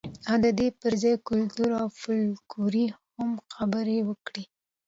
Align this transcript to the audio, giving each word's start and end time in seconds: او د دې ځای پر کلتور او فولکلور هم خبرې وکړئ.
او 0.29 0.35
د 0.43 0.45
دې 0.57 0.67
ځای 1.01 1.11
پر 1.21 1.25
کلتور 1.27 1.69
او 1.81 1.87
فولکلور 1.99 2.85
هم 3.15 3.29
خبرې 3.55 3.97
وکړئ. 4.07 4.43